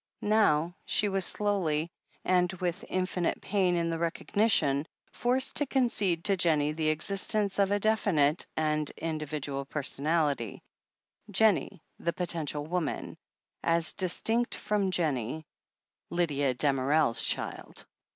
Now, 0.23 0.73
she 0.83 1.07
was 1.09 1.25
slowly, 1.25 1.91
and 2.25 2.51
with 2.53 2.83
infinite 2.89 3.39
pain 3.39 3.75
in 3.75 3.91
the 3.91 3.99
recognition, 3.99 4.87
forced 5.11 5.57
to 5.57 5.67
concede 5.67 6.23
to 6.23 6.35
Jennie 6.35 6.71
the 6.71 6.89
exist 6.89 7.35
ence 7.35 7.59
of 7.59 7.69
a 7.69 7.79
definite 7.79 8.47
and 8.57 8.89
individual 8.97 9.63
personality— 9.63 10.63
^Jennie, 11.31 11.81
the 11.99 12.13
potential 12.13 12.65
woman, 12.65 13.15
as 13.61 13.93
distinct 13.93 14.55
from 14.55 14.89
Jennie, 14.89 15.45
Lydia 16.09 16.55
Damerel's 16.55 17.23
child. 17.23 17.85